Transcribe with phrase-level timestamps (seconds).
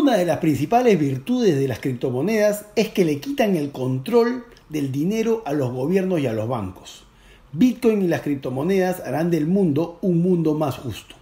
[0.00, 4.92] Una de las principales virtudes de las criptomonedas es que le quitan el control del
[4.92, 7.04] dinero a los gobiernos y a los bancos.
[7.52, 11.16] Bitcoin y las criptomonedas harán del mundo un mundo más justo.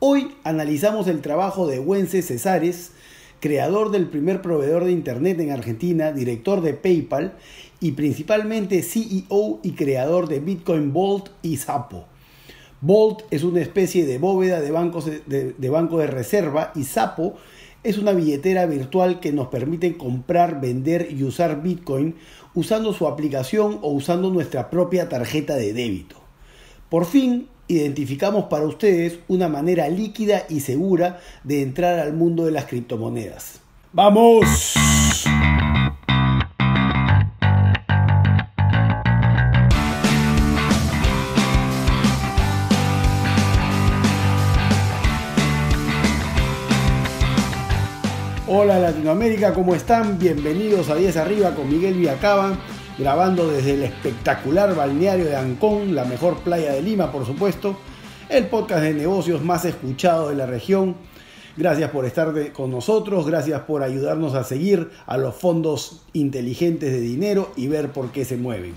[0.00, 2.90] Hoy analizamos el trabajo de Wences Cesares,
[3.38, 7.34] creador del primer proveedor de Internet en Argentina, director de PayPal
[7.78, 12.06] y principalmente CEO y creador de Bitcoin Vault y Sapo.
[12.80, 17.36] Vault es una especie de bóveda de, de banco de reserva y Sapo
[17.82, 22.14] es una billetera virtual que nos permite comprar, vender y usar Bitcoin
[22.54, 26.16] usando su aplicación o usando nuestra propia tarjeta de débito.
[26.88, 32.50] Por fin, identificamos para ustedes una manera líquida y segura de entrar al mundo de
[32.50, 33.60] las criptomonedas.
[33.92, 34.74] ¡Vamos!
[48.62, 50.18] Hola Latinoamérica, ¿cómo están?
[50.18, 52.58] Bienvenidos a 10 Arriba con Miguel Villacaba,
[52.98, 57.78] grabando desde el espectacular balneario de Ancón, la mejor playa de Lima, por supuesto,
[58.28, 60.96] el podcast de negocios más escuchado de la región.
[61.56, 67.00] Gracias por estar con nosotros, gracias por ayudarnos a seguir a los fondos inteligentes de
[67.00, 68.74] dinero y ver por qué se mueven.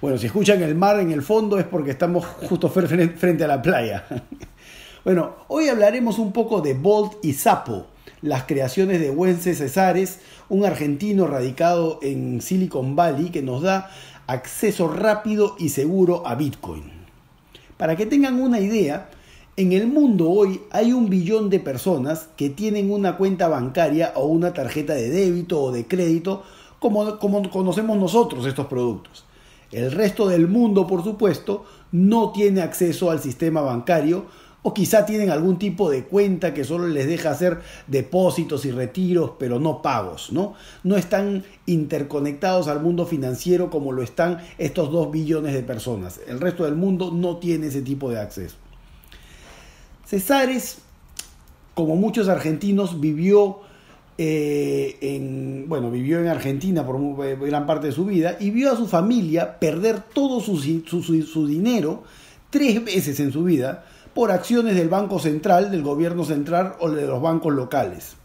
[0.00, 3.60] Bueno, si escuchan el mar en el fondo es porque estamos justo frente a la
[3.60, 4.06] playa.
[5.04, 7.86] Bueno, hoy hablaremos un poco de Bolt y Sapo
[8.22, 13.90] las creaciones de Wences Cesares, un argentino radicado en Silicon Valley que nos da
[14.26, 16.84] acceso rápido y seguro a Bitcoin.
[17.76, 19.10] Para que tengan una idea,
[19.56, 24.26] en el mundo hoy hay un billón de personas que tienen una cuenta bancaria o
[24.26, 26.42] una tarjeta de débito o de crédito
[26.78, 29.24] como, como conocemos nosotros estos productos.
[29.72, 34.26] El resto del mundo, por supuesto, no tiene acceso al sistema bancario
[34.66, 39.30] o quizá tienen algún tipo de cuenta que solo les deja hacer depósitos y retiros,
[39.38, 40.54] pero no pagos, ¿no?
[40.82, 46.18] No están interconectados al mundo financiero como lo están estos dos billones de personas.
[46.26, 48.56] El resto del mundo no tiene ese tipo de acceso.
[50.04, 50.78] Cesares,
[51.74, 53.60] como muchos argentinos, vivió
[54.18, 56.98] eh, en, bueno, vivió en Argentina por
[57.38, 62.02] gran parte de su vida y vio a su familia perder todo su, su dinero
[62.50, 63.84] tres veces en su vida
[64.16, 68.16] por acciones del Banco Central, del gobierno central o de los bancos locales,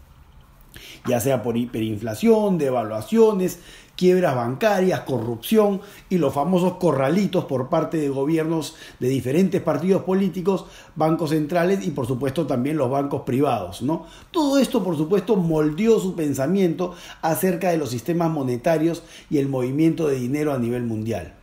[1.06, 3.58] ya sea por hiperinflación, devaluaciones,
[3.94, 10.64] quiebras bancarias, corrupción y los famosos corralitos por parte de gobiernos de diferentes partidos políticos,
[10.96, 13.82] bancos centrales y por supuesto también los bancos privados.
[13.82, 14.06] ¿no?
[14.30, 20.08] Todo esto por supuesto moldeó su pensamiento acerca de los sistemas monetarios y el movimiento
[20.08, 21.34] de dinero a nivel mundial.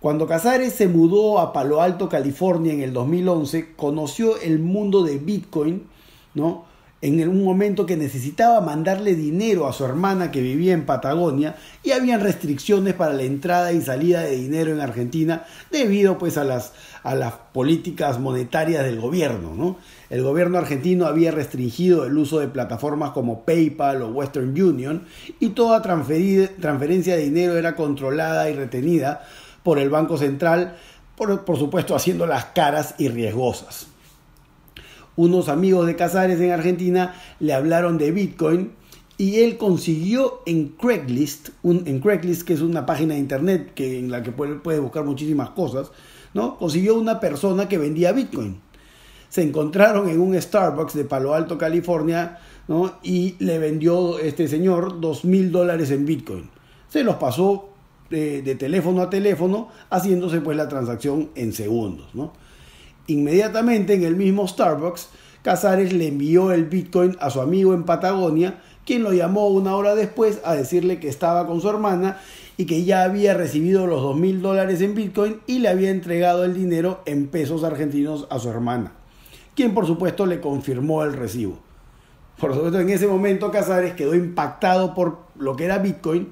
[0.00, 5.18] Cuando Casares se mudó a Palo Alto, California en el 2011, conoció el mundo de
[5.18, 5.82] Bitcoin,
[6.32, 6.64] ¿no?
[7.02, 11.92] En un momento que necesitaba mandarle dinero a su hermana que vivía en Patagonia y
[11.92, 16.72] habían restricciones para la entrada y salida de dinero en Argentina debido pues a las,
[17.02, 19.76] a las políticas monetarias del gobierno, ¿no?
[20.08, 25.06] El gobierno argentino había restringido el uso de plataformas como PayPal o Western Union
[25.38, 29.26] y toda transferencia de dinero era controlada y retenida
[29.62, 30.76] por el Banco Central,
[31.16, 33.88] por, por supuesto haciendo las caras y riesgosas.
[35.16, 38.72] Unos amigos de Casares en Argentina le hablaron de Bitcoin
[39.20, 44.10] y él consiguió en Craigslist, en Craigslist que es una página de internet que, en
[44.10, 45.92] la que puede, puede, buscar muchísimas cosas,
[46.32, 46.56] ¿no?
[46.56, 48.62] consiguió una persona que vendía Bitcoin.
[49.28, 52.94] Se encontraron en un Starbucks de Palo Alto, California, ¿no?
[53.02, 56.48] y le vendió este señor dos mil dólares en Bitcoin.
[56.88, 57.69] Se los pasó
[58.10, 62.08] de, teléfono a teléfono, haciéndose pues la transacción en segundos.
[62.14, 62.32] ¿no?
[63.06, 65.08] Inmediatamente en el mismo Starbucks,
[65.42, 69.94] Casares le envió el Bitcoin a su amigo en Patagonia, quien lo llamó una hora
[69.94, 72.18] después a decirle que estaba con su hermana
[72.58, 76.44] y que ya había recibido los dos mil dólares en Bitcoin y le había entregado
[76.44, 78.92] el dinero en pesos argentinos a su hermana,
[79.54, 81.58] quien por supuesto le confirmó el recibo.
[82.38, 86.28] Por supuesto, en ese momento Casares quedó impactado por lo que era Bitcoin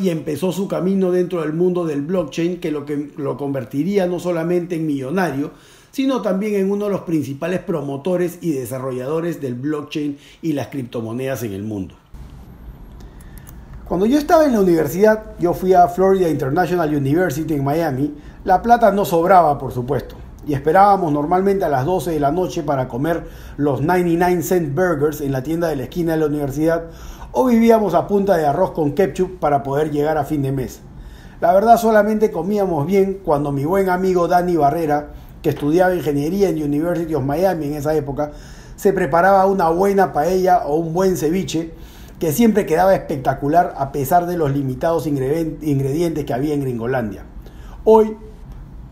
[0.00, 4.18] y empezó su camino dentro del mundo del blockchain que lo, que lo convertiría no
[4.18, 5.52] solamente en millonario,
[5.92, 11.42] sino también en uno de los principales promotores y desarrolladores del blockchain y las criptomonedas
[11.44, 11.94] en el mundo.
[13.84, 18.14] Cuando yo estaba en la universidad, yo fui a Florida International University en Miami,
[18.44, 20.14] la plata no sobraba, por supuesto,
[20.46, 23.24] y esperábamos normalmente a las 12 de la noche para comer
[23.56, 26.84] los 99 cent burgers en la tienda de la esquina de la universidad
[27.32, 30.80] o vivíamos a punta de arroz con ketchup para poder llegar a fin de mes.
[31.40, 35.10] La verdad solamente comíamos bien cuando mi buen amigo Dani Barrera,
[35.42, 38.32] que estudiaba ingeniería en University of Miami en esa época,
[38.74, 41.72] se preparaba una buena paella o un buen ceviche
[42.18, 47.24] que siempre quedaba espectacular a pesar de los limitados ingredientes que había en Gringolandia.
[47.84, 48.16] Hoy,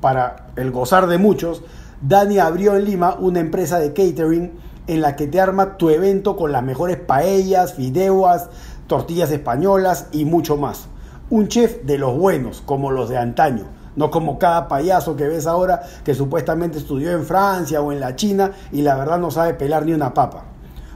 [0.00, 1.62] para el gozar de muchos,
[2.00, 4.52] Dani abrió en Lima una empresa de catering
[4.86, 8.48] en la que te arma tu evento con las mejores paellas, fideos,
[8.86, 10.88] tortillas españolas y mucho más.
[11.28, 13.64] Un chef de los buenos, como los de antaño,
[13.96, 18.14] no como cada payaso que ves ahora que supuestamente estudió en Francia o en la
[18.14, 20.44] China y la verdad no sabe pelar ni una papa.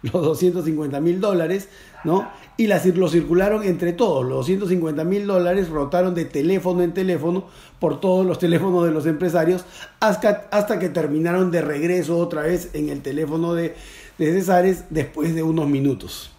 [0.01, 1.69] los 250 mil dólares,
[2.03, 2.27] ¿no?
[2.57, 7.45] Y las, lo circularon entre todos, los 250 mil dólares rotaron de teléfono en teléfono
[7.79, 9.63] por todos los teléfonos de los empresarios
[9.99, 13.75] hasta, hasta que terminaron de regreso otra vez en el teléfono de,
[14.17, 16.31] de después de unos minutos,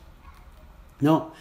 [0.98, 1.32] ¿no?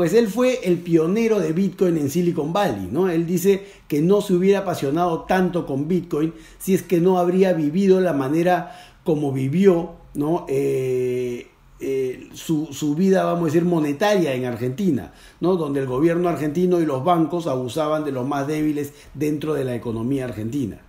[0.00, 3.10] Pues él fue el pionero de Bitcoin en Silicon Valley, ¿no?
[3.10, 7.52] Él dice que no se hubiera apasionado tanto con Bitcoin si es que no habría
[7.52, 10.46] vivido la manera como vivió, ¿no?
[10.48, 11.48] Eh,
[11.80, 15.56] eh, su, su, vida, vamos a decir, monetaria en Argentina, ¿no?
[15.56, 19.74] donde el gobierno argentino y los bancos abusaban de los más débiles dentro de la
[19.74, 20.80] economía argentina.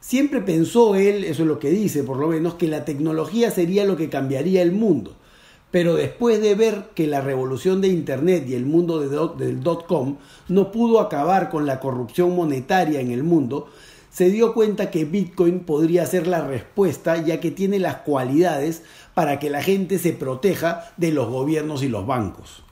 [0.00, 3.86] Siempre pensó él, eso es lo que dice por lo menos, que la tecnología sería
[3.86, 5.16] lo que cambiaría el mundo.
[5.70, 10.16] Pero después de ver que la revolución de Internet y el mundo del dot-com
[10.48, 13.68] no pudo acabar con la corrupción monetaria en el mundo,
[14.10, 18.82] se dio cuenta que Bitcoin podría ser la respuesta ya que tiene las cualidades
[19.14, 22.64] para que la gente se proteja de los gobiernos y los bancos.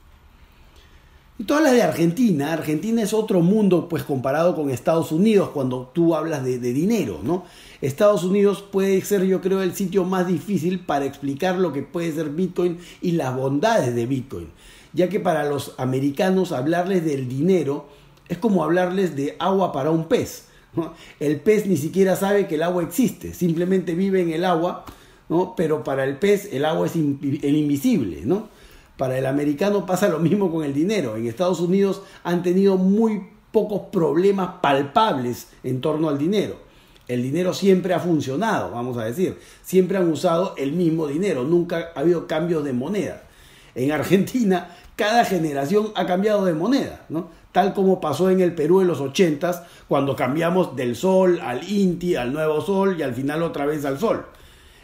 [1.37, 5.89] Y todas las de Argentina, Argentina es otro mundo pues comparado con Estados Unidos cuando
[5.93, 7.45] tú hablas de, dinero, ¿no?
[7.81, 12.11] Estados Unidos puede ser yo creo el sitio más difícil para explicar lo que puede
[12.11, 14.49] ser Bitcoin y las bondades de Bitcoin,
[14.93, 17.87] ya que para los americanos hablarles del dinero
[18.27, 20.45] es como hablarles de agua para un pez.
[21.19, 24.85] El pez ni siquiera sabe que el agua existe, simplemente vive en el agua,
[25.27, 25.55] ¿no?
[25.55, 28.49] pero para el pez el agua es el invisible, ¿no?
[28.97, 31.15] Para el americano pasa lo mismo con el dinero.
[31.15, 36.68] En Estados Unidos han tenido muy pocos problemas palpables en torno al dinero.
[37.09, 39.39] El dinero siempre ha funcionado, vamos a decir.
[39.63, 41.43] Siempre han usado el mismo dinero.
[41.43, 43.23] Nunca ha habido cambios de moneda.
[43.73, 47.29] En Argentina, cada generación ha cambiado de moneda, ¿no?
[47.51, 52.15] Tal como pasó en el Perú en los 80 cuando cambiamos del sol al INTI,
[52.15, 54.27] al nuevo sol y al final otra vez al sol.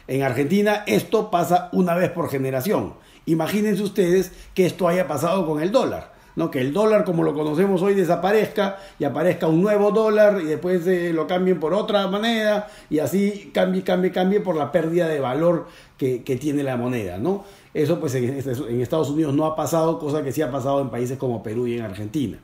[0.08, 2.96] En Argentina esto pasa una vez por generación.
[3.28, 6.15] Imagínense ustedes que esto haya pasado con el dólar.
[6.36, 6.52] ¿No?
[6.52, 10.86] Que el dólar como lo conocemos hoy desaparezca y aparezca un nuevo dólar y después
[10.88, 15.20] eh, lo cambien por otra moneda y así cambie, cambie, cambie por la pérdida de
[15.20, 17.18] valor que, tiene la moneda.
[17.18, 17.46] ¿no?
[17.74, 20.90] Eso pues en, en, Estados Unidos no ha pasado, cosa que sí ha pasado en
[20.90, 22.38] países como Perú y en Argentina.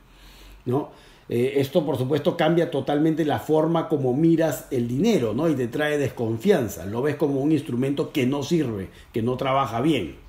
[0.64, 0.90] ¿no?
[1.28, 5.48] Eh, esto por supuesto cambia totalmente la forma como miras el dinero ¿no?
[5.48, 6.86] y te trae desconfianza.
[6.86, 10.21] Lo ves como un instrumento que no sirve, que no trabaja bien.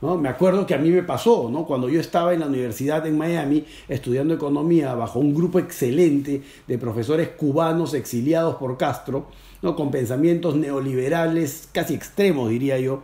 [0.00, 0.16] ¿No?
[0.16, 1.64] Me acuerdo que a mí me pasó, ¿no?
[1.66, 6.78] Cuando yo estaba en la universidad en Miami estudiando economía bajo un grupo excelente de
[6.78, 9.26] profesores cubanos exiliados por Castro,
[9.62, 9.76] ¿no?
[9.76, 13.02] Con pensamientos neoliberales casi extremos, diría yo,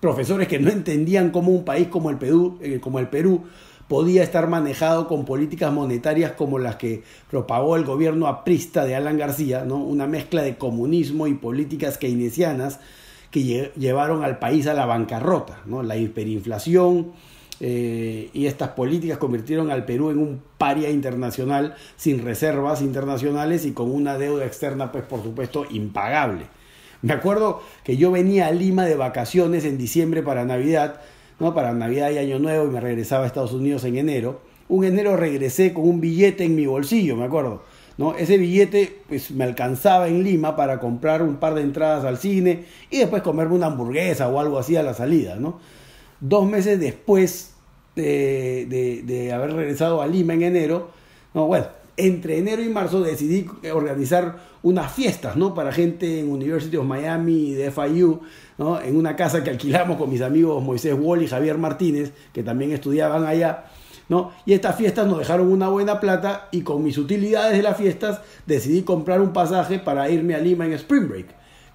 [0.00, 3.44] profesores que no entendían cómo un país como el Perú, eh, como el Perú
[3.88, 9.16] podía estar manejado con políticas monetarias como las que propagó el gobierno aprista de Alan
[9.16, 9.76] García, ¿no?
[9.76, 12.80] una mezcla de comunismo y políticas keynesianas
[13.30, 15.82] que llevaron al país a la bancarrota, ¿no?
[15.82, 17.12] la hiperinflación
[17.58, 23.72] eh, y estas políticas convirtieron al Perú en un paria internacional sin reservas internacionales y
[23.72, 26.46] con una deuda externa, pues por supuesto, impagable.
[27.02, 31.00] Me acuerdo que yo venía a Lima de vacaciones en diciembre para Navidad,
[31.38, 31.54] ¿no?
[31.54, 34.40] para Navidad y Año Nuevo y me regresaba a Estados Unidos en enero.
[34.68, 37.62] Un enero regresé con un billete en mi bolsillo, me acuerdo
[37.98, 38.14] ¿no?
[38.14, 42.64] Ese billete pues, me alcanzaba en Lima para comprar un par de entradas al cine
[42.90, 45.36] y después comerme una hamburguesa o algo así a la salida.
[45.36, 45.58] ¿no?
[46.20, 47.54] Dos meses después
[47.94, 50.90] de, de, haber regresado a Lima en enero,
[51.32, 55.54] no, bueno, entre enero y marzo decidí organizar unas fiestas ¿no?
[55.54, 58.20] para gente en University of Miami y de FIU,
[58.58, 58.80] ¿no?
[58.80, 62.72] en una casa que alquilamos con mis amigos Moisés Wall y Javier Martínez, que también
[62.72, 63.64] estudiaban allá.
[64.08, 64.32] ¿No?
[64.44, 68.20] Y estas fiestas nos dejaron una buena plata y con mis utilidades de las fiestas
[68.46, 71.26] decidí comprar un pasaje para irme a Lima en Spring Break,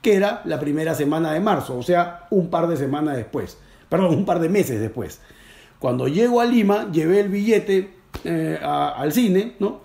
[0.02, 3.58] que era la primera semana de marzo, o sea, un par de semanas después,
[3.90, 5.20] perdón, un par de meses después.
[5.80, 9.82] Cuando llego a Lima, llevé el billete eh, al cine, ¿no?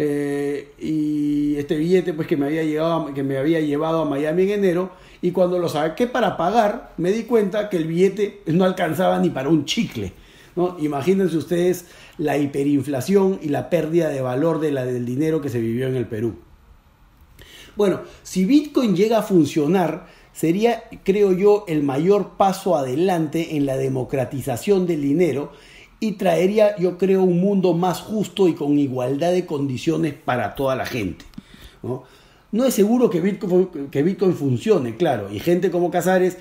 [0.00, 4.44] Eh, y este billete pues que me había llegado que me había llevado a Miami
[4.44, 8.64] en enero y cuando lo saqué para pagar me di cuenta que el billete no
[8.64, 10.12] alcanzaba ni para un chicle
[10.78, 11.86] Imagínense ustedes
[12.16, 15.96] la hiperinflación y la pérdida de valor de la, del dinero que se vivió en
[15.96, 16.36] el Perú.
[17.76, 23.76] Bueno, si Bitcoin llega a funcionar, sería, creo yo, el mayor paso adelante en la
[23.76, 25.52] democratización del dinero
[26.00, 30.74] y traería, yo creo, un mundo más justo y con igualdad de condiciones para toda
[30.74, 31.24] la gente.
[32.50, 36.36] No, es seguro que Bitcoin, que Bitcoin funcione, claro, y gente como Casares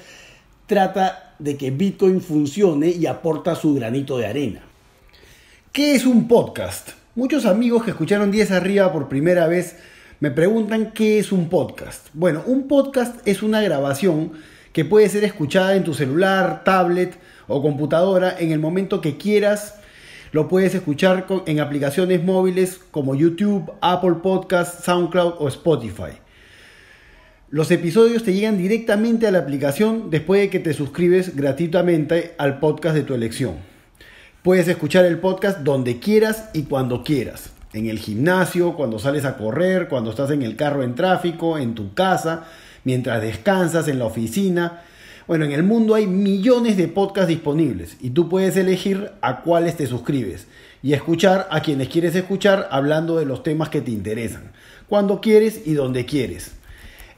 [0.67, 4.61] trata de que Bitcoin funcione y aporta su granito de arena.
[5.71, 6.89] ¿Qué es un podcast?
[7.15, 9.77] Muchos amigos que escucharon 10 arriba por primera vez
[10.19, 12.07] me preguntan qué es un podcast.
[12.13, 14.33] Bueno, un podcast es una grabación
[14.73, 19.75] que puede ser escuchada en tu celular, tablet o computadora en el momento que quieras.
[20.33, 26.26] Lo puedes escuchar en aplicaciones móviles como YouTube, Apple Podcasts, SoundCloud o Spotify.
[27.49, 32.59] Los episodios te llegan directamente a la aplicación después de que te suscribes gratuitamente al
[32.59, 33.55] podcast de tu elección.
[34.43, 37.51] Puedes escuchar el podcast donde quieras y cuando quieras.
[37.71, 41.73] En el gimnasio, cuando sales a correr, cuando estás en el carro en tráfico, en
[41.73, 42.47] tu casa,
[42.83, 44.81] mientras descansas, en la oficina.
[45.25, 49.77] Bueno, en el mundo hay millones de podcasts disponibles y tú puedes elegir a cuáles
[49.77, 50.47] te suscribes
[50.83, 54.51] y escuchar a quienes quieres escuchar hablando de los temas que te interesan,
[54.89, 56.56] cuando quieres y donde quieres.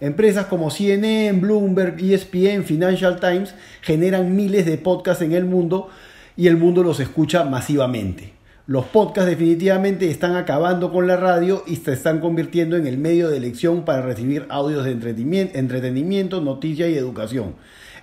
[0.01, 5.89] Empresas como CNN, Bloomberg, ESPN, Financial Times generan miles de podcasts en el mundo
[6.37, 8.33] y el mundo los escucha masivamente.
[8.65, 13.27] Los podcasts definitivamente están acabando con la radio y se están convirtiendo en el medio
[13.27, 17.55] de elección para recibir audios de entretenimiento, noticia y educación.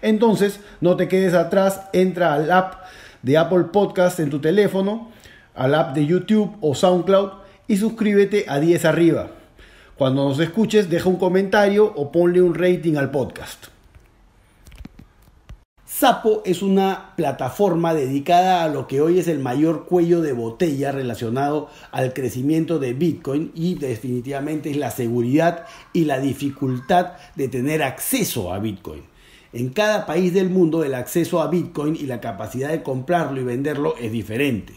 [0.03, 2.83] Entonces, no te quedes atrás, entra al app
[3.23, 5.11] de Apple Podcast en tu teléfono,
[5.55, 7.31] al app de YouTube o SoundCloud
[7.69, 9.31] y suscríbete a 10 arriba.
[9.97, 13.69] Cuando nos escuches, deja un comentario o ponle un rating al podcast.
[15.87, 20.93] Sapo es una plataforma dedicada a lo que hoy es el mayor cuello de botella
[20.93, 27.83] relacionado al crecimiento de Bitcoin y definitivamente es la seguridad y la dificultad de tener
[27.83, 29.05] acceso a Bitcoin.
[29.55, 33.45] En cada país del mundo el acceso a Bitcoin y la capacidad de comprarlo y
[33.45, 34.75] venderlo es diferente.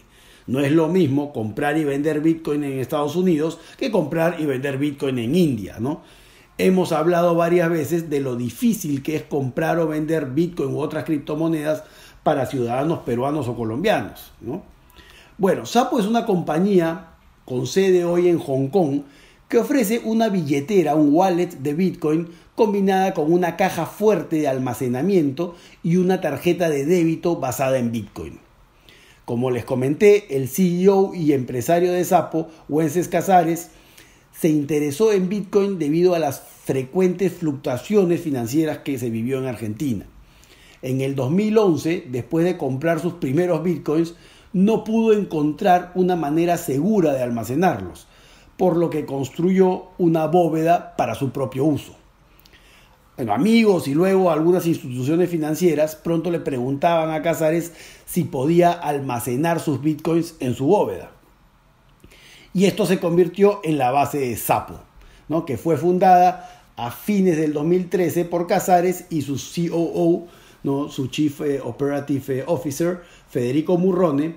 [0.50, 4.78] No es lo mismo comprar y vender Bitcoin en Estados Unidos que comprar y vender
[4.78, 6.00] Bitcoin en India, ¿no?
[6.58, 11.04] Hemos hablado varias veces de lo difícil que es comprar o vender Bitcoin u otras
[11.04, 11.84] criptomonedas
[12.24, 14.64] para ciudadanos peruanos o colombianos, ¿no?
[15.38, 17.10] Bueno, Sapo es una compañía
[17.44, 19.02] con sede hoy en Hong Kong
[19.48, 22.26] que ofrece una billetera, un wallet de Bitcoin
[22.56, 25.54] combinada con una caja fuerte de almacenamiento
[25.84, 28.49] y una tarjeta de débito basada en Bitcoin.
[29.30, 33.70] Como les comenté, el CEO y empresario de Sapo, Wences Casares,
[34.32, 40.06] se interesó en Bitcoin debido a las frecuentes fluctuaciones financieras que se vivió en Argentina.
[40.82, 44.16] En el 2011, después de comprar sus primeros Bitcoins,
[44.52, 48.08] no pudo encontrar una manera segura de almacenarlos,
[48.56, 51.99] por lo que construyó una bóveda para su propio uso
[53.28, 57.72] amigos y luego algunas instituciones financieras pronto le preguntaban a Casares
[58.06, 61.10] si podía almacenar sus bitcoins en su bóveda.
[62.54, 64.80] Y esto se convirtió en la base de Sapo,
[65.28, 65.44] ¿no?
[65.44, 70.26] que fue fundada a fines del 2013 por Casares y su COO,
[70.62, 70.88] ¿no?
[70.88, 74.36] su Chief eh, Operative Officer, Federico Murrone,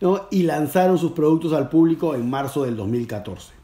[0.00, 0.28] ¿no?
[0.30, 3.59] y lanzaron sus productos al público en marzo del 2014.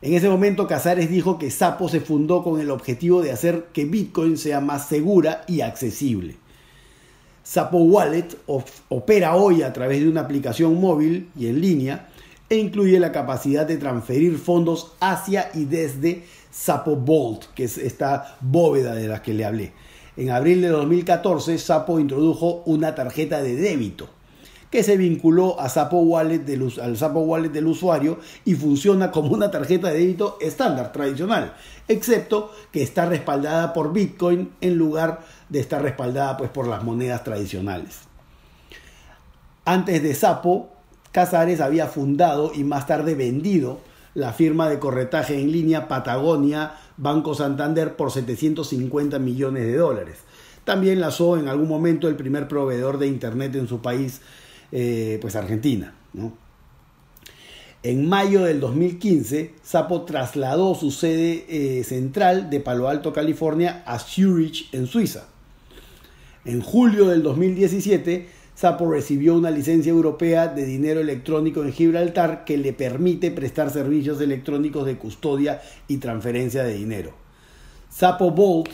[0.00, 3.84] En ese momento Casares dijo que Sapo se fundó con el objetivo de hacer que
[3.84, 6.36] Bitcoin sea más segura y accesible.
[7.42, 12.08] Sapo Wallet opera hoy a través de una aplicación móvil y en línea
[12.48, 18.36] e incluye la capacidad de transferir fondos hacia y desde Sapo Vault, que es esta
[18.40, 19.72] bóveda de la que le hablé.
[20.16, 24.17] En abril de 2014, Sapo introdujo una tarjeta de débito
[24.70, 29.32] que se vinculó a Sapo Wallet del, al Sapo Wallet del usuario y funciona como
[29.32, 31.54] una tarjeta de débito estándar, tradicional,
[31.88, 37.24] excepto que está respaldada por Bitcoin en lugar de estar respaldada pues, por las monedas
[37.24, 38.00] tradicionales.
[39.64, 40.70] Antes de Sapo,
[41.12, 43.80] Casares había fundado y más tarde vendido
[44.14, 50.18] la firma de corretaje en línea Patagonia Banco Santander por 750 millones de dólares.
[50.64, 54.20] También lanzó en algún momento el primer proveedor de Internet en su país,
[54.72, 55.94] eh, pues Argentina.
[57.82, 63.98] En mayo del 2015, Sapo trasladó su sede eh, central de Palo Alto, California, a
[63.98, 65.28] Zurich, en Suiza.
[66.44, 72.58] En julio del 2017, Sapo recibió una licencia europea de dinero electrónico en Gibraltar que
[72.58, 77.14] le permite prestar servicios electrónicos de custodia y transferencia de dinero.
[77.88, 78.70] Sapo Vault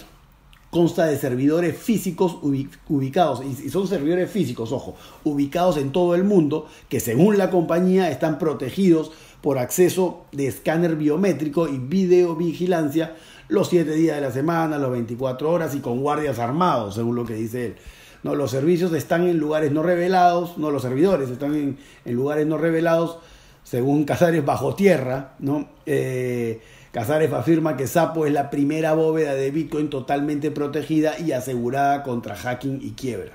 [0.75, 6.66] consta de servidores físicos ubicados, y son servidores físicos, ojo, ubicados en todo el mundo,
[6.88, 13.14] que según la compañía están protegidos por acceso de escáner biométrico y videovigilancia
[13.47, 17.25] los 7 días de la semana, los 24 horas y con guardias armados, según lo
[17.25, 17.76] que dice él.
[18.25, 21.78] No, los servicios están en lugares no revelados, no, los servidores están en,
[22.16, 23.19] lugares no revelados,
[23.62, 25.69] según Casares bajo tierra, ¿no?
[25.87, 26.61] Eh,
[26.95, 32.37] Casares afirma que Sapo es la primera bóveda de Bitcoin totalmente protegida y asegurada contra
[32.37, 33.33] hacking y quiebra.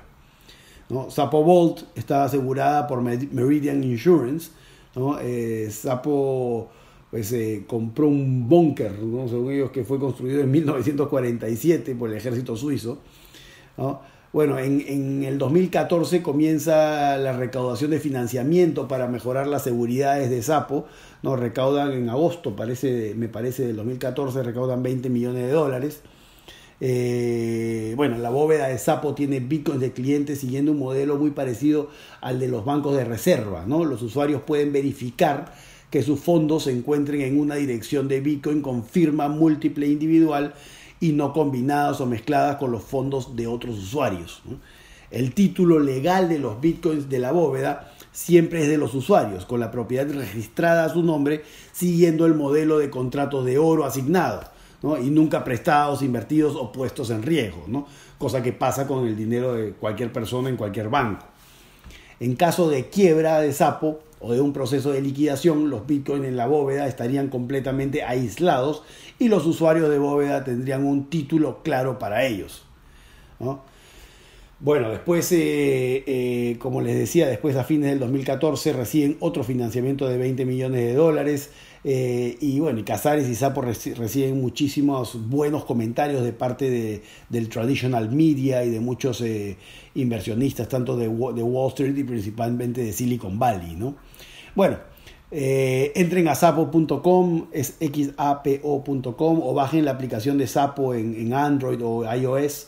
[1.10, 4.50] Sapo Vault está asegurada por Meridian Insurance.
[5.20, 6.70] Eh, Sapo
[7.10, 8.92] pues, eh, compró un búnker,
[9.28, 12.96] según ellos, que fue construido en 1947 por el ejército suizo.
[14.32, 20.86] Bueno, en, el 2014 comienza la recaudación de financiamiento para mejorar las seguridades de Sapo.
[21.24, 26.02] Nos recaudan en agosto, parece, me parece, del 2014 recaudan 20 millones de dólares.
[26.80, 31.90] Eh, bueno, la bóveda de Sapo tiene bitcoins de clientes siguiendo un modelo muy parecido
[32.20, 33.64] al de los bancos de reserva.
[33.66, 33.84] ¿no?
[33.84, 35.52] Los usuarios pueden verificar
[35.90, 40.54] que sus fondos se encuentren en una dirección de bitcoin con firma múltiple individual
[41.00, 44.42] y no combinadas o mezcladas con los fondos de otros usuarios.
[45.10, 49.58] El título legal de los bitcoins de la bóveda siempre es de los usuarios, con
[49.58, 54.46] la propiedad registrada a su nombre, siguiendo el modelo de contratos de oro asignados,
[55.02, 57.86] y nunca prestados, invertidos o puestos en riesgo, ¿no?
[58.18, 61.26] cosa que pasa con el dinero de cualquier persona en cualquier banco.
[62.20, 66.36] En caso de quiebra de sapo o de un proceso de liquidación, los bitcoins en
[66.36, 68.82] la bóveda estarían completamente aislados
[69.18, 72.64] y los usuarios de bóveda tendrían un título claro para ellos.
[74.60, 80.06] Bueno, después, eh, eh, como les decía, después a fines del 2014 reciben otro financiamiento
[80.06, 81.50] de 20 millones de dólares.
[81.82, 87.48] Eh, y bueno, y Casares y Sapo reciben muchísimos buenos comentarios de parte de, del
[87.48, 89.24] traditional media y de muchos
[89.94, 93.76] inversionistas, tanto de, de, Wall Street y principalmente de Silicon Valley.
[93.76, 93.96] ¿no?
[94.54, 94.78] Bueno,
[95.32, 102.04] eh, entren a sapo.com, es xapo.com o bajen la aplicación de Sapo en, Android o
[102.12, 102.66] iOS.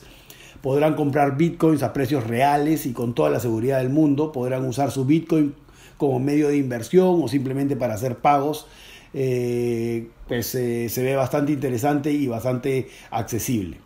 [0.61, 4.31] Podrán comprar bitcoins a precios reales y con toda la seguridad del mundo.
[4.31, 5.55] Podrán usar su bitcoin
[5.97, 8.67] como medio de inversión o simplemente para hacer pagos.
[9.15, 13.81] Eh, pues eh, se ve bastante interesante y bastante accesible.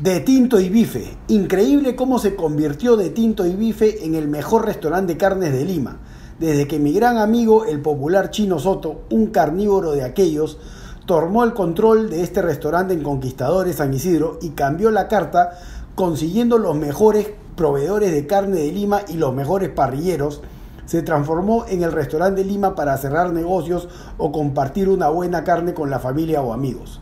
[0.00, 1.04] De Tinto y Bife.
[1.28, 5.64] Increíble cómo se convirtió De Tinto y Bife en el mejor restaurante de carnes de
[5.64, 6.00] Lima
[6.38, 10.58] desde que mi gran amigo, el popular Chino Soto, un carnívoro de aquellos,
[11.06, 15.58] tomó el control de este restaurante en Conquistadores San Isidro y cambió la carta
[15.94, 20.42] consiguiendo los mejores proveedores de carne de Lima y los mejores parrilleros,
[20.86, 25.74] se transformó en el restaurante de Lima para cerrar negocios o compartir una buena carne
[25.74, 27.00] con la familia o amigos.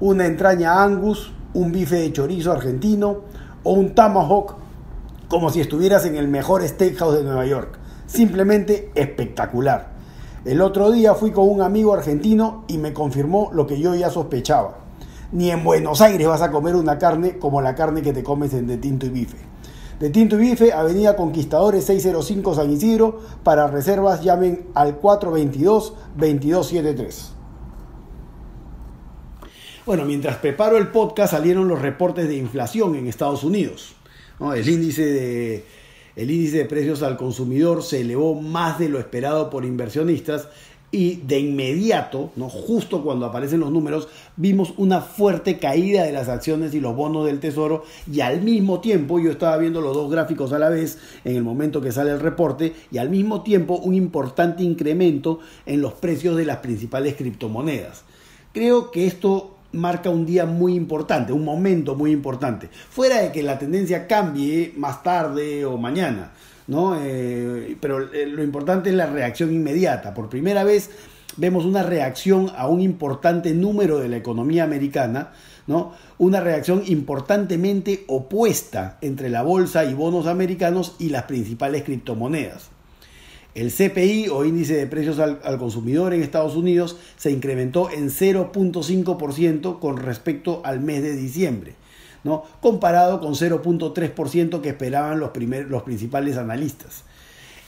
[0.00, 3.22] Una entraña angus, un bife de chorizo argentino
[3.62, 4.56] o un tomahawk
[5.28, 9.88] como si estuvieras en el mejor steakhouse de Nueva York simplemente espectacular.
[10.44, 14.10] El otro día fui con un amigo argentino y me confirmó lo que yo ya
[14.10, 14.78] sospechaba.
[15.32, 18.54] Ni en Buenos Aires vas a comer una carne como la carne que te comes
[18.54, 19.38] en De Tinto y Bife.
[19.98, 23.18] De Tinto y Bife, Avenida Conquistadores 605 San Isidro.
[23.42, 27.28] Para reservas llamen al 422-2273.
[29.86, 33.94] Bueno, mientras preparo el podcast salieron los reportes de inflación en Estados Unidos.
[34.54, 35.64] El índice de
[36.16, 40.48] el índice de precios al consumidor se elevó más de lo esperado por inversionistas
[40.90, 42.48] y de inmediato, ¿no?
[42.48, 47.26] justo cuando aparecen los números, vimos una fuerte caída de las acciones y los bonos
[47.26, 50.98] del tesoro y al mismo tiempo, yo estaba viendo los dos gráficos a la vez
[51.24, 55.80] en el momento que sale el reporte, y al mismo tiempo un importante incremento en
[55.80, 58.04] los precios de las principales criptomonedas.
[58.52, 62.68] Creo que esto marca un día muy importante, un momento muy importante.
[62.68, 66.32] Fuera de que la tendencia cambie más tarde o mañana,
[66.66, 66.96] ¿no?
[66.98, 70.14] Eh, pero eh, lo importante es la reacción inmediata.
[70.14, 70.90] Por primera vez
[71.36, 75.32] vemos una reacción a un importante número de la economía americana,
[75.66, 75.92] ¿no?
[76.18, 82.70] Una reacción importantemente opuesta entre la bolsa y bonos americanos y las principales criptomonedas.
[83.56, 89.78] El CPI o índice de precios al, consumidor en Estados Unidos se incrementó en 0.5%
[89.78, 91.74] con respecto al mes de diciembre,
[92.22, 92.44] ¿no?
[92.60, 95.30] comparado con 0.3% que esperaban los,
[95.70, 97.05] los principales analistas.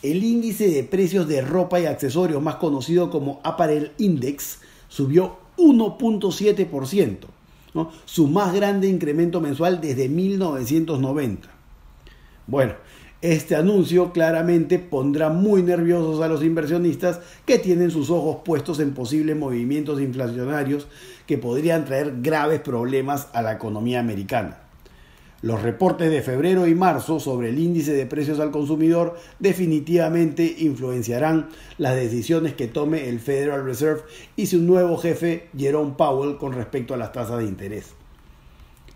[0.02, 7.16] El índice de precios de ropa y accesorios, más conocido como Apparel Index, subió 1.7%,
[7.74, 7.90] ¿no?
[8.04, 11.48] su más grande incremento mensual desde 1990.
[12.46, 12.74] Bueno,
[13.20, 18.94] este anuncio claramente pondrá muy nerviosos a los inversionistas que tienen sus ojos puestos en
[18.94, 20.86] posibles movimientos inflacionarios
[21.26, 24.67] que podrían traer graves problemas a la economía americana.
[25.40, 31.48] Los reportes de febrero y marzo sobre el índice de precios al consumidor definitivamente influenciarán
[31.76, 34.02] las decisiones que tome el Federal Reserve
[34.34, 37.94] y su nuevo jefe Jerome Powell con respecto a las tasas de interés.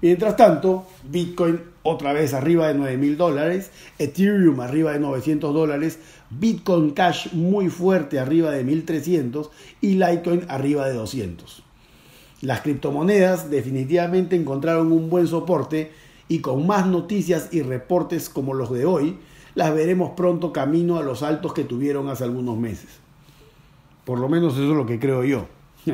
[0.01, 6.01] Mientras tanto, Bitcoin otra vez arriba de 9 mil dólares, Ethereum arriba de 900 dólares,
[6.31, 9.49] Bitcoin Cash muy fuerte arriba de 1300
[9.81, 11.63] y Litecoin arriba de 200.
[12.41, 15.93] Las criptomonedas definitivamente encontraron un buen soporte
[16.33, 19.19] y con más noticias y reportes como los de hoy,
[19.55, 22.89] las veremos pronto camino a los altos que tuvieron hace algunos meses.
[24.07, 25.45] Por lo menos eso es lo que creo yo.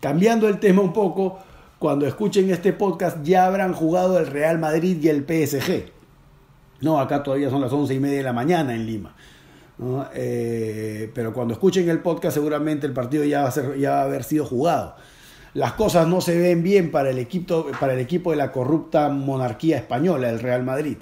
[0.00, 1.38] Cambiando el tema un poco,
[1.78, 5.92] cuando escuchen este podcast ya habrán jugado el Real Madrid y el PSG.
[6.80, 9.14] No, acá todavía son las once y media de la mañana en Lima.
[10.14, 14.46] Eh, pero cuando escuchen el podcast seguramente el partido ya ya va a haber sido
[14.46, 14.96] jugado.
[15.54, 19.10] Las cosas no se ven bien para el, equipo, para el equipo de la corrupta
[19.10, 20.96] monarquía española, el Real Madrid.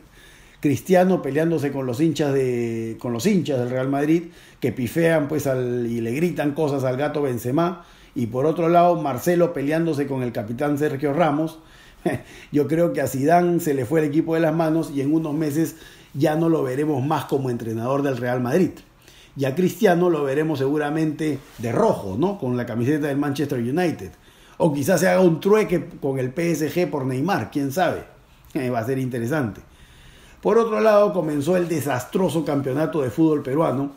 [0.60, 4.24] Cristiano peleándose con los hinchas de con los hinchas del Real Madrid
[4.58, 9.54] que pifean pues y le gritan cosas al gato Benzema y por otro lado Marcelo
[9.54, 11.60] peleándose con el capitán Sergio Ramos.
[12.52, 15.14] Yo creo que a Zidane se le fue el equipo de las manos y en
[15.14, 15.76] unos meses
[16.12, 18.72] ya no lo veremos más como entrenador del Real Madrid.
[19.36, 22.36] Y a Cristiano lo veremos seguramente de rojo, ¿no?
[22.38, 24.10] Con la camiseta del Manchester United.
[24.62, 28.04] O quizás se haga un trueque con el PSG por Neymar, quién sabe.
[28.54, 29.62] Va a ser interesante.
[30.42, 33.92] Por otro lado, comenzó el desastroso campeonato de fútbol peruano,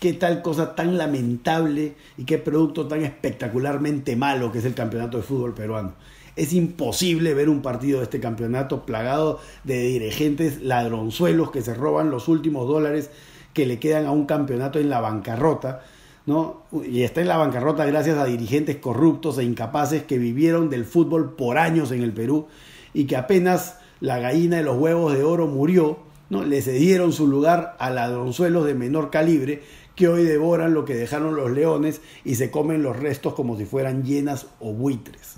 [0.00, 5.16] qué tal cosa tan lamentable y qué producto tan espectacularmente malo que es el campeonato
[5.16, 5.94] de fútbol peruano.
[6.36, 12.10] Es imposible ver un partido de este campeonato plagado de dirigentes ladronzuelos que se roban
[12.10, 13.08] los últimos dólares
[13.54, 15.82] que le quedan a un campeonato en la bancarrota,
[16.26, 16.62] ¿no?
[16.86, 21.34] Y está en la bancarrota gracias a dirigentes corruptos e incapaces que vivieron del fútbol
[21.34, 22.46] por años en el Perú
[22.92, 25.98] y que apenas la gallina de los huevos de oro murió,
[26.30, 26.44] ¿no?
[26.44, 29.62] Le cedieron su lugar a ladronzuelos de menor calibre
[29.94, 33.64] que hoy devoran lo que dejaron los leones y se comen los restos como si
[33.64, 35.36] fueran llenas o buitres.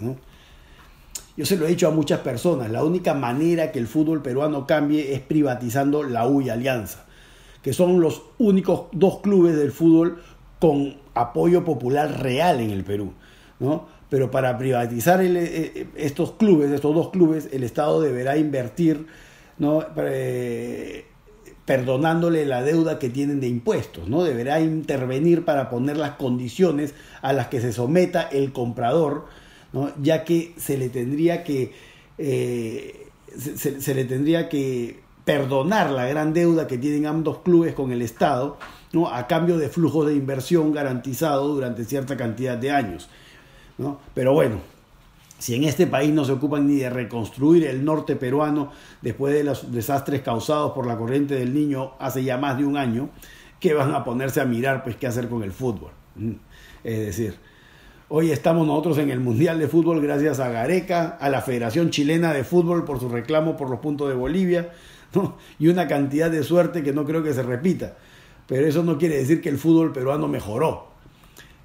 [1.37, 4.67] Yo se lo he dicho a muchas personas, la única manera que el fútbol peruano
[4.67, 7.05] cambie es privatizando la U y Alianza,
[7.63, 10.23] que son los únicos dos clubes del fútbol
[10.67, 13.13] con apoyo popular real en el Perú.
[13.61, 13.87] ¿no?
[14.11, 19.07] Pero para privatizar eh, eh, estos clubes, estos dos clubes, el Estado deberá invertir
[19.59, 19.85] ¿no?
[19.97, 21.05] Eh,
[21.65, 24.25] perdonándole la deuda que tienen de impuestos, ¿no?
[24.25, 29.27] Deberá intervenir para poner las condiciones a las que se someta el comprador,
[29.73, 29.93] ¿no?
[30.03, 31.73] Ya que se le tendría que
[32.19, 38.59] se, le tendría que perdonar la gran deuda que tienen ambos clubes con el Estado,
[38.93, 39.09] ¿no?
[39.09, 43.09] A cambio de flujos de inversión garantizado durante cierta cantidad de años,
[43.77, 43.99] ¿no?
[44.15, 44.61] Pero bueno,
[45.41, 48.71] si en este país no se ocupan ni de reconstruir el norte peruano
[49.03, 52.77] después de los desastres causados por la corriente del niño hace ya más de un
[52.77, 53.11] año,
[53.59, 55.91] ¿qué van a ponerse a mirar pues qué hacer con el fútbol?
[56.15, 56.35] Mm.
[56.85, 57.35] Es decir,
[58.09, 62.33] hoy estamos nosotros en el Mundial de Fútbol gracias a Gareca, a la Federación Chilena
[62.33, 64.71] de Fútbol por su reclamo por los puntos de Bolivia,
[65.59, 67.97] y una cantidad de suerte que no creo que se repita.
[68.47, 70.97] Pero eso no quiere decir que el fútbol peruano mejoró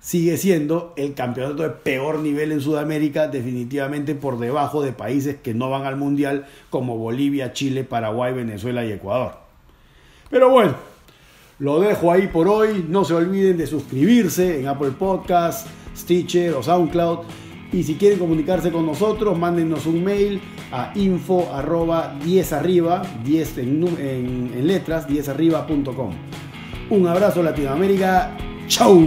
[0.01, 5.53] sigue siendo el campeonato de peor nivel en Sudamérica, definitivamente por debajo de países que
[5.53, 9.35] no van al Mundial como Bolivia, Chile, Paraguay, Venezuela y Ecuador.
[10.29, 10.75] Pero bueno,
[11.59, 12.83] lo dejo ahí por hoy.
[12.89, 17.19] No se olviden de suscribirse en Apple Podcasts, Stitcher o SoundCloud.
[17.73, 21.49] Y si quieren comunicarse con nosotros, mándenos un mail a info
[22.23, 26.11] 10 arriba, 10 en, letras, 10arriba.com.
[26.89, 28.35] Un abrazo Latinoamérica.
[28.67, 29.01] ¡Chau!